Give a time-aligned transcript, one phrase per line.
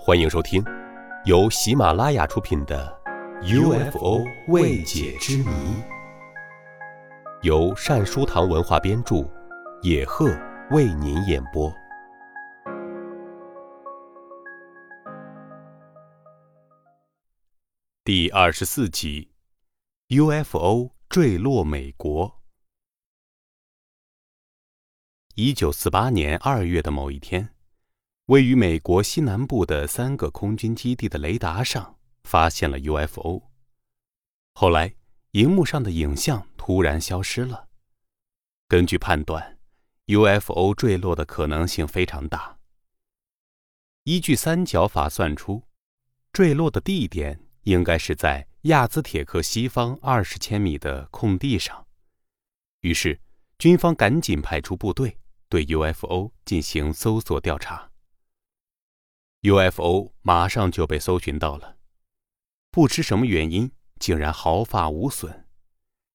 [0.00, 0.64] 欢迎收听
[1.24, 2.96] 由喜马拉雅出品的
[3.90, 5.44] 《UFO 未解之谜》，
[7.42, 9.28] 由善书堂文化编著，
[9.82, 10.30] 野鹤
[10.70, 11.70] 为您演播。
[18.04, 19.32] 第二十四集
[20.08, 22.40] ：UFO 坠落美国。
[25.34, 27.50] 一九四八年二月的某一天。
[28.28, 33.42] 位于美国西南部的三个空军基地的雷达上发现了 UFO。
[34.52, 34.94] 后来，
[35.30, 37.68] 荧幕上的影像突然消失了。
[38.68, 39.58] 根据判断
[40.08, 42.58] ，UFO 坠落的可能性非常大。
[44.04, 45.62] 依据三角法算出，
[46.30, 51.86] 坠落的地点应该是在亚兹铁克西方二十千米的空地上。
[52.80, 53.18] 于是，
[53.56, 55.16] 军方赶紧派出部队
[55.48, 57.87] 对 UFO 进行搜索调查。
[59.42, 61.76] UFO 马上就被搜寻到了，
[62.72, 65.44] 不知什么原因，竟然毫发无损，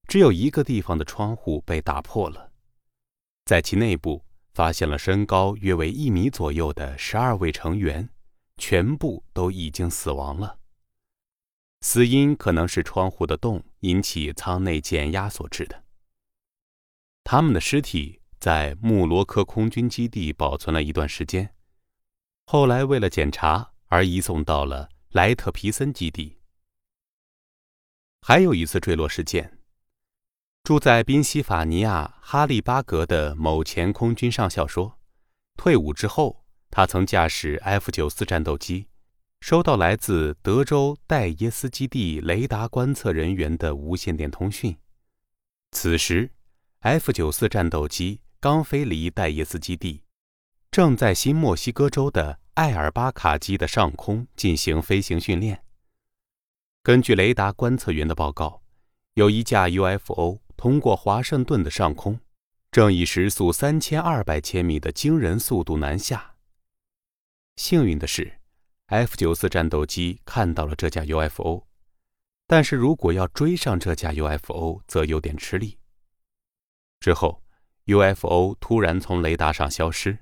[0.10, 2.52] 只有一个地方的窗户被打破了，
[3.46, 8.10] 在其内部发现了身高约为一米左右的十二位成员，
[8.58, 10.60] 全部都已经死亡了。
[11.80, 15.84] 死因可能是窗户的洞引起舱内减压所致的。
[17.24, 21.54] 他们的尸体在穆罗科空军基地保存了一段时间。
[22.46, 26.38] 后来为了检查而移送到了莱特皮森基地。
[28.22, 29.60] 还有一次坠落事件。
[30.64, 34.98] 住在宾夕法尼亚哈利巴格的某前空军上校说，
[35.58, 38.88] 退伍之后，他曾驾驶 F 九四战斗机，
[39.42, 44.78] 收到来自德州戴耶斯基地雷达观测人员的无线电通讯。
[45.72, 46.32] 此时
[46.80, 50.03] ，F 九四战斗机刚飞离戴耶斯基地。
[50.74, 55.64] 正在新墨西哥州的艾尔巴卡基的上空进行飞行训练。
[56.82, 58.64] 根据雷达观测员的报告，
[59.14, 62.20] 有一架 UFO 通过华盛顿的上空，
[62.72, 66.34] 正以时速三千二百千米的惊人速度南下。
[67.56, 68.40] 幸运的是
[68.88, 71.68] ，F 九四战斗机看到了这架 UFO，
[72.47, 75.78] 但是如果要追上这架 UFO，则有点吃力。
[77.00, 77.44] 之后
[77.86, 80.18] ，UFO 突然从雷达上消失。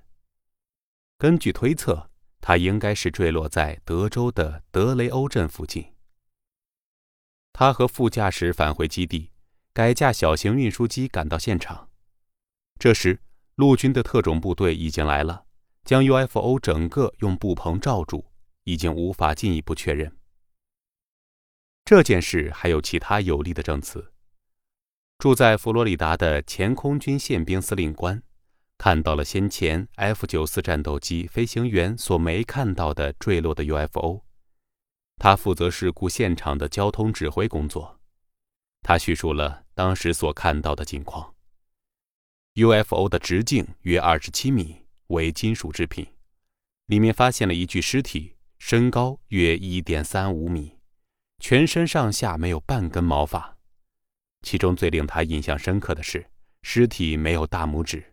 [1.22, 2.10] 根据推测，
[2.40, 5.94] 它应该是坠落在德州的德雷欧镇附近。
[7.54, 9.30] 他和副驾驶返回基地，
[9.72, 11.92] 改驾小型运输机赶到现场。
[12.80, 13.22] 这时，
[13.54, 15.46] 陆军的特种部队已经来了，
[15.84, 18.26] 将 UFO 整个用布棚罩住，
[18.64, 20.18] 已经无法进一步确认。
[21.86, 24.12] 这件事还有其他有力的证词。
[25.20, 28.24] 住在佛罗里达的前空军宪兵司令官。
[28.84, 34.24] 看到了先前 F 九四战斗机飞行员所没看到的坠落的 UFO，
[35.18, 38.00] 他负责事故现场的交通指挥工作。
[38.82, 41.36] 他叙述了当时所看到的情况
[42.56, 46.08] ：UFO 的直径约二十七米，为金属制品，
[46.88, 50.80] 里面发现了一具尸体，身高约一点三五米，
[51.38, 53.60] 全身上下没有半根毛发。
[54.42, 56.32] 其中最令他印象深刻的是，
[56.64, 58.11] 尸体没有大拇指。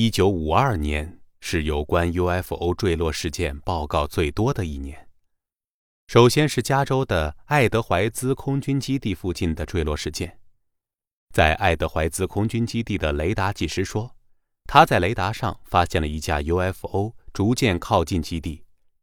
[0.00, 5.08] 一九五二年是有关 UFO 坠落事件报告最多的一年。
[6.06, 10.38] 首先是加州的爱德怀兹空军基地附近的坠落事件。
[11.34, 14.14] 在爱德怀兹空军基地的雷达技师说，
[14.66, 18.62] 他在雷达上发现了一架 UFO 逐渐靠近基地，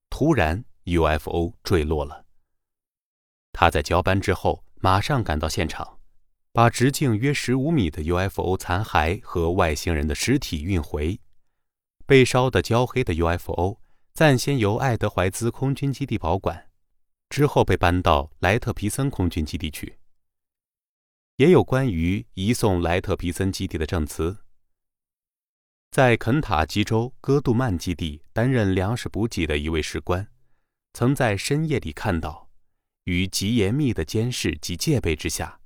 [0.10, 2.24] 突然 UFO 坠落了。
[3.52, 5.95] 他在交班之后马上赶到现场。
[6.56, 11.20] 把直径约十五米的 UFO 残骸和外星人的尸体运回。
[12.06, 13.82] 被烧得焦黑的 UFO
[14.14, 16.70] 暂先由爱德怀兹空军基地保管，
[17.28, 19.98] 之后被搬到莱特皮森空军基地去。
[21.36, 24.38] 也有关于移送莱特皮森基地的证词。
[25.92, 30.26] 在肯塔基州戈杜曼基地担任粮食补给的一位士官，
[30.94, 32.50] 曾在深夜里看到，
[33.04, 35.60] 于极严密的监视及戒备之下。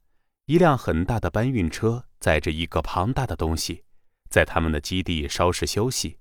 [0.50, 3.84] 一辆很大的搬运车载着一个庞大的东西，
[4.32, 6.18] 在他们的基地稍事休息。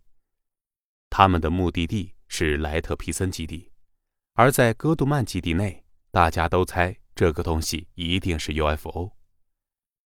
[1.08, 3.72] 他们的目的地是莱特皮森基地，
[4.34, 9.12] 而在戈杜曼基地内，大家都猜这个东西一定是 UFO。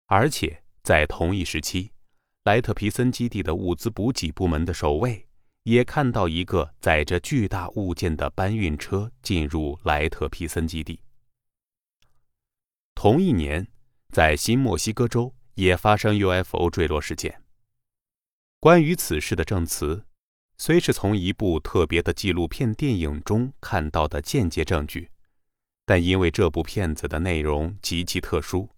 [0.05, 1.91] 而且在同一时期，
[2.43, 5.27] 莱特皮森基地的物资补给部门的守卫
[5.63, 11.01] 也看到一个载着巨大物件的搬运车进入莱特皮森基地。
[12.93, 13.67] 同一年。
[14.13, 17.41] 在新墨西哥州也发生 UFO 坠落事件。
[18.59, 20.05] 关于此事的证词，
[20.55, 25.09] 虽是从一部特别的纪录片电影中看到的间接证据，
[25.83, 28.69] 但因为这部片子的内容极其特殊，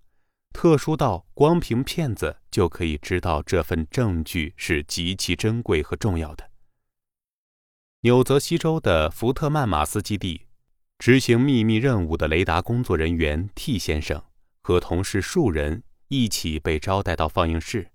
[0.54, 6.50] 特殊到光凭片子就可以知道这份证据是极其珍贵和重要的。
[8.04, 10.44] 纽泽西州的福特曼马斯基地，
[10.98, 14.24] 执行秘密任务的雷达工作人员 T 先生
[14.66, 17.92] 和同事数人一起被招待到放映室，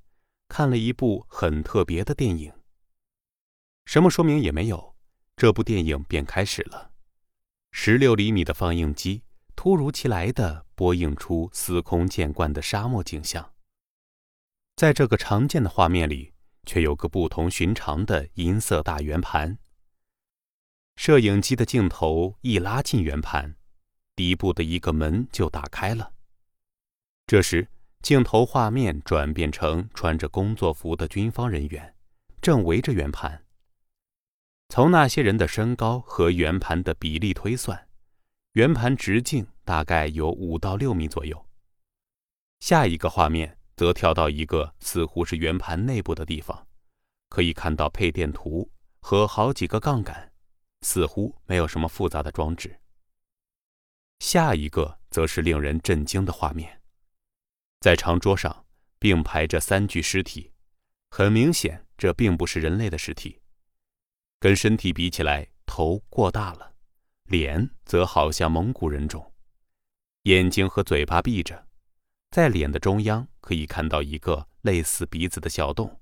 [0.47, 2.53] 看了一部很特别的电影。
[3.87, 4.95] 什么说明也没有，
[5.35, 6.93] 这部电影便开始了。
[7.73, 9.25] 十六厘米的放映机
[9.57, 13.53] 突如其来的播映出司空见惯的沙漠景象，
[14.77, 16.35] 在这个常见的画面里，
[16.67, 19.59] 却有个不同寻常的银色大圆盘。
[20.95, 23.57] 摄影机的镜头一拉近圆盘，
[24.15, 26.13] 底部的一个门就打开了。
[27.31, 27.69] 这时，
[28.03, 31.95] 镜头画面转变成穿着工作服的军方人员，
[32.43, 33.47] 正围着圆盘。
[34.69, 37.87] 从那些人的身高和圆盘的比例推算，
[38.55, 41.47] 圆盘直径大概有五到六米左右。
[42.59, 46.67] 下一个画面则跳到一个似乎是圆盘内部的地方，
[47.29, 48.69] 可以看到配电图
[48.99, 50.33] 和好几个杠杆，
[50.81, 52.81] 似乎没有什么复杂的装置。
[54.19, 56.80] 下一个则是令人震惊的画面，
[57.81, 58.67] 在长桌上
[58.99, 60.53] 并排着三具尸体，
[61.11, 63.41] 很明显这并不是人类的尸体。
[64.39, 66.75] 跟身体比起来，头过大了，
[67.25, 69.33] 脸则好像蒙古人种，
[70.25, 71.67] 眼睛和嘴巴闭着，
[72.31, 76.01] 在脸的中央可以看到一个类似鼻子的小洞，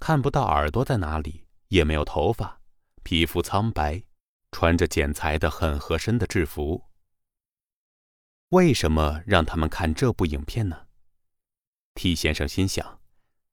[0.00, 2.60] 看不到耳朵在哪里，也没有头发，
[3.04, 4.02] 皮肤苍白，
[4.50, 6.84] 穿着剪裁的很合身的制服。
[8.48, 10.87] 为什么让他们看这部影片呢
[11.98, 13.00] ？T 先生心想，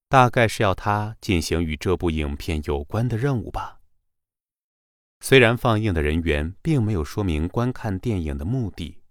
[0.07, 3.79] 大概是要他进行与这部影片有关的任务吧。
[5.21, 9.01] 虽然放映的人员并没有说明观看电影的目的，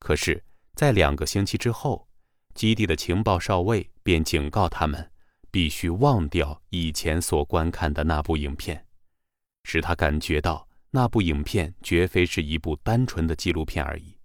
[0.00, 0.42] 可是，
[0.74, 2.08] 在两个星期之后，
[2.54, 5.12] 基地的情报少尉便警告他们，
[5.52, 8.84] 必须忘掉以前所观看的那部影片，
[9.62, 14.18] 使他感觉到那部影片绝非是一部单纯的纪录片而已。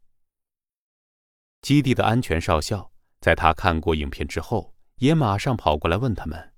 [1.61, 6.53] 基地的安全少校在他看过影片之后，也马上跑过来问他们，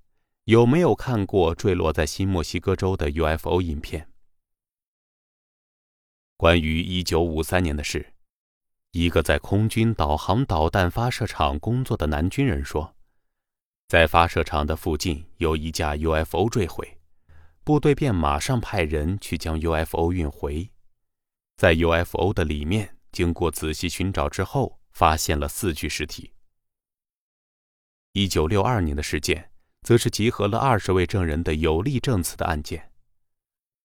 [0.46, 4.10] 有没有看过坠落在新墨西哥州的 UFO 影片。
[6.38, 8.14] 关于一九五三年的事，
[8.92, 12.96] 一个在空军导航导弹发射场工作的男军人说，
[13.88, 16.98] 在发射场的附近有一架 UFO 坠毁，
[17.64, 20.70] 部队便马上派人去将 UFO 运回。
[21.58, 26.32] 在 UFO 的里面，经过仔细寻找之后，发现了四具尸体。
[28.14, 29.52] 一九六二年的事件，
[29.82, 32.92] 则是集合了二十位证人的有力证词的案件。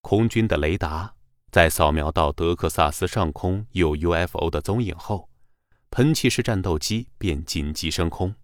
[0.00, 1.14] 空军的雷达。
[1.50, 5.30] 在扫描到德克萨斯上空有 UFO 的踪影后，
[5.88, 8.34] 喷气式战斗机便紧急升空。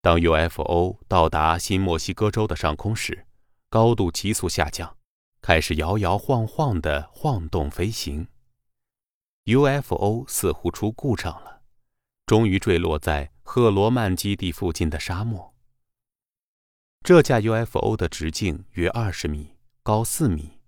[0.00, 3.26] 当 UFO 到达新墨西哥州的上空时，
[3.68, 4.96] 高度急速下降，
[5.42, 8.28] 开始摇摇晃晃地晃动飞行。
[9.46, 11.62] UFO 似乎出故障了，
[12.24, 15.54] 终于坠落在赫罗曼基地附近的沙漠。
[17.04, 19.54] 这架 UFO 的直径约二十米，
[19.84, 20.58] 高四米。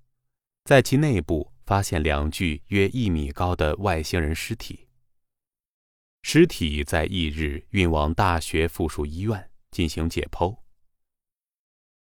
[0.65, 4.87] 在其内部发现两具约一米高的外星人尸体。
[6.23, 10.58] 尸体在翌日运往大学附属医院进行解剖，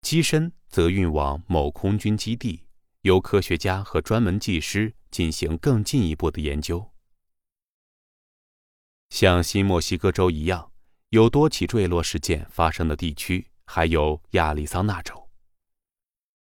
[0.01, 2.65] 机身则运往某空军基地，
[3.01, 6.90] 由科学家和专门技师进行更进一步的研究。
[9.11, 10.71] 像新墨西哥州一样，
[11.09, 15.29] 有多起坠落事件发生的地区还有亚利桑那州。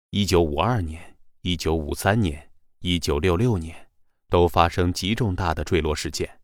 [0.09, 1.12] 一九五二年。
[1.45, 3.88] 一九五三年、一九六六年，
[4.28, 6.38] 都发生极重大的坠落事件。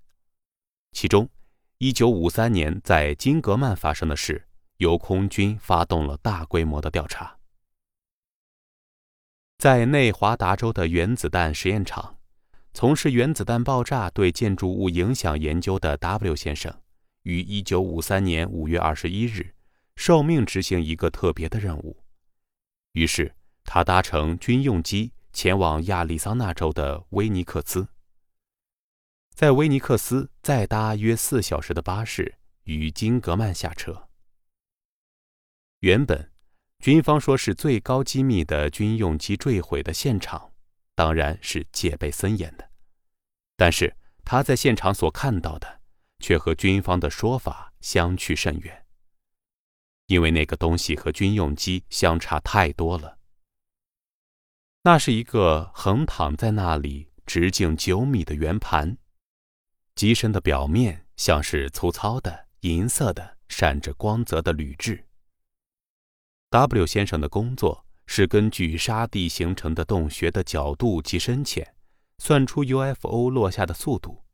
[0.90, 1.30] 其中，
[1.78, 4.48] 一九五三年在金格曼发生的事，
[4.78, 7.38] 由空军发动了大规模的调查。
[9.58, 12.17] 在内华达州的原子弹实验场，
[12.78, 16.72] 从事原子弹爆炸对建筑物影响研究的 W 先生，
[17.24, 19.52] 于一九五三年五月二十一日，
[19.96, 22.04] 受命执行一个特别的任务。
[22.92, 23.34] 于是。
[23.64, 27.88] 他搭乘军用机前往亚利桑那州的威尼克斯，
[29.34, 34.08] 在威尼克斯再搭约四小时的巴士与金格曼下车。
[35.80, 36.30] 原本，
[36.78, 40.52] 军方说是最高机密的军用机坠毁的现场，
[40.94, 42.67] 当然是戒备森严的。
[43.58, 45.80] 但是他在现场所看到的，
[46.20, 48.86] 却和军方的说法相去甚远，
[50.06, 53.18] 因为那个东西和军用机相差太多了。
[54.82, 58.96] 那是一个横躺在那里、直径九米的圆盘，
[59.96, 65.04] 机身的表面像是粗糙的、银色的、闪着光泽的铝制。
[66.50, 71.74] W 先生的工作是根据沙地形成的洞穴的角度及深浅，
[72.18, 74.24] 算出 UFO 落下的速度。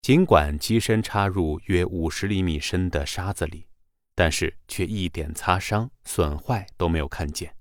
[0.00, 3.68] 尽管机身插入约五十厘米深的沙子里，
[4.16, 7.54] 但是却一点擦伤、损坏都没有看见。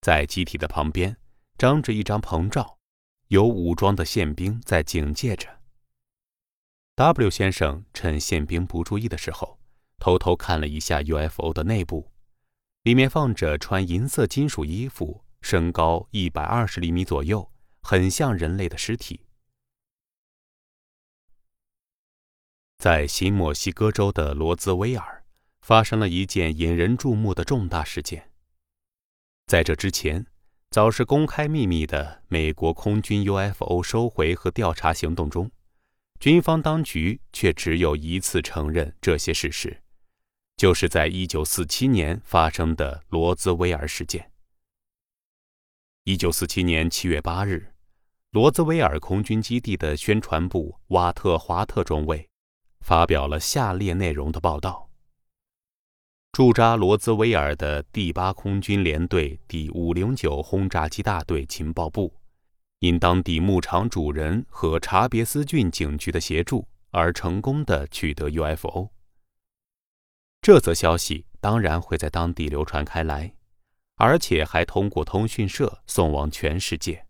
[0.00, 1.16] 在机体的旁边，
[1.56, 2.78] 张着一张棚罩，
[3.28, 5.60] 有武装的宪兵在警戒着。
[6.96, 9.60] W 先生趁宪兵不注意的时候，
[9.98, 12.10] 偷偷看了一下 UFO 的内部，
[12.82, 17.51] 里面放着穿银色金属衣服、身高一百二十厘米左右、
[17.82, 19.20] 很像人类的尸体。
[22.78, 25.24] 在新墨西哥州的罗兹威尔，
[25.60, 28.30] 发生了一件引人注目的重大事件。
[29.46, 30.26] 在这之前，
[30.70, 35.50] 早是公开秘密的美国空军 UFO 收回和调查行动中，
[36.18, 39.82] 军方当局却只有一次承认这些事实，
[40.56, 44.32] 就是在1947年发生的罗兹威尔事件。
[46.04, 47.71] 1947年7月8日，
[48.32, 52.26] 罗兹威尔空军基地的宣传部瓦特华特中尉
[52.80, 54.88] 发表了下列内容的报道。
[56.32, 62.10] 驻扎罗兹威尔的第八空军联队第五零九轰炸机大队情报部，
[62.78, 68.88] 因当地牧场主人和查别斯郡警局的协助而成功的取得 UFO。
[70.40, 73.34] 这则消息当然会在当地流传开来，
[73.96, 77.04] 而且还通过通讯社送往全世界。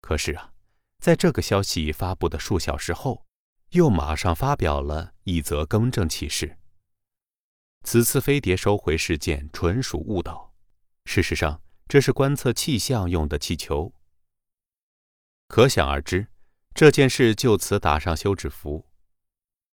[0.00, 0.52] 可是啊，
[0.98, 3.26] 在这个消息发布的数小时后，
[3.70, 6.56] 又马上发表了一则更正启事。
[7.84, 10.54] 此次飞碟收回事件纯属误导。
[11.06, 13.92] 事实上，这是观测气象用的气球。
[15.48, 16.28] 可想而知，
[16.74, 18.86] 这件事就此打上休止符。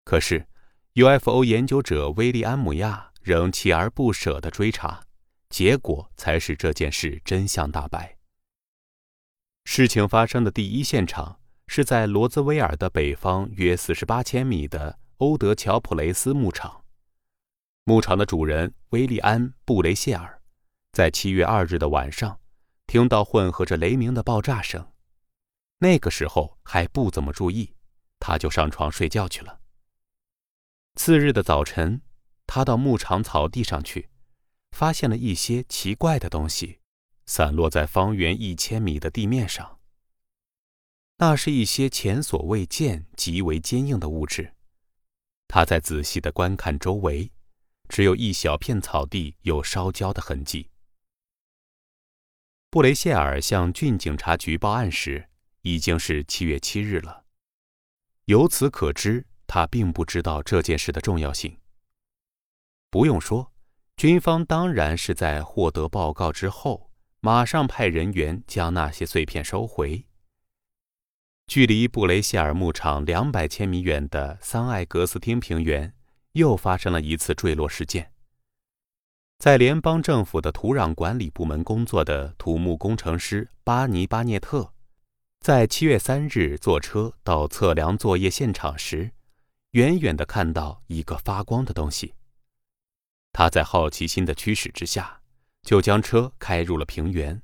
[0.05, 0.49] 可是
[0.95, 5.05] ，UFO 研究者威利安姆亚仍锲而不舍地追查，
[5.51, 8.17] 结果才使这件事真相大白。
[9.73, 16.85] 事情发生的第一现场是在罗兹威尔的北方约四十八千米的欧德乔普雷斯牧场。
[17.85, 20.43] 牧场的主人威利安·布雷谢尔，
[20.91, 22.41] 在七月二日的晚上，
[22.89, 24.85] 听到混合着雷鸣的爆炸声。
[25.79, 27.73] 那个时候还不怎么注意，
[28.19, 29.61] 他就上床睡觉去了。
[30.97, 32.03] 次日的早晨，
[32.45, 34.11] 他到牧场草地上去，
[34.73, 36.80] 发现了一些奇怪的东西，
[37.31, 39.79] 散落在方圆一千米的地面上。
[41.19, 44.53] 那是一些前所未见、极为坚硬的物质。
[45.47, 47.31] 他在仔细的观看周围。
[47.89, 50.71] 只有一小片草地有烧焦的痕迹。
[52.71, 55.29] 布雷谢尔向郡警察局报案时，
[55.63, 57.25] 已经是七月七日了。
[58.27, 61.59] 由此可知，他并不知道这件事的重要性。
[62.91, 63.53] 不用说，
[63.97, 66.90] 军方当然是在获得报告之后，
[67.21, 70.05] 马上派人员将那些碎片收回。
[71.47, 75.95] 距离布雷谢尔牧场两百千米远的桑艾格斯汀平原。
[76.35, 78.13] 又发生了一次坠落事件。
[79.39, 84.73] 在联邦政府的土壤管理部门工作的土木工程师巴尼巴涅特，
[85.41, 89.11] 在七月三日坐车到测量作业现场时，
[89.73, 92.15] 远远的看到一个发光的东西。
[93.33, 95.20] 他在好奇心的驱使之下，
[95.63, 97.41] 就将车开入了平原。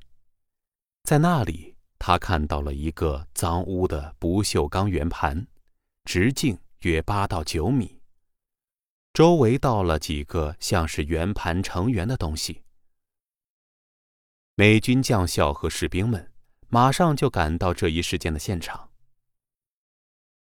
[1.05, 5.47] 在那里，他看到了一个脏污的不锈钢圆盘，
[6.05, 8.01] 直径约八到九米。
[9.15, 12.63] 周围倒了几个像是圆盘成圆的东西。
[14.57, 16.33] 美军将校和士兵们
[16.69, 18.91] 马上就赶到这一事件的现场。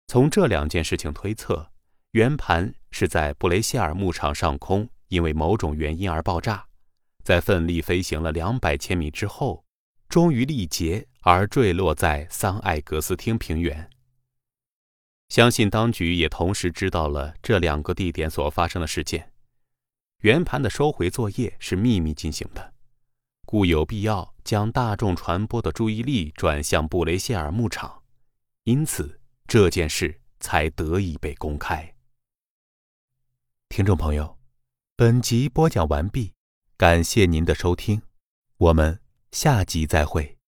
[0.07, 1.71] 从这两件事情推测，
[2.11, 6.67] 圆盘是在布雷谢尔牧场上空因为某种原因而爆炸，
[7.23, 9.65] 在奋力飞行了两百千米之后，
[10.07, 13.89] 终于力竭而坠落在桑艾格斯汀平原。
[15.29, 19.31] 相信当局也同时知道了这两个地点所发生的事件。
[20.21, 22.73] 圆盘的收回作业是秘密进行的，
[23.45, 28.01] 故有必要将大众传播的注意力转向布雷谢尔牧场，
[28.63, 31.93] 因此这件事才得以被公开。
[33.69, 34.37] 听众朋友，
[34.95, 36.33] 本集播讲完毕，
[36.79, 38.01] 感谢您的收听，
[38.55, 39.01] 我们
[39.33, 40.38] 下集再会。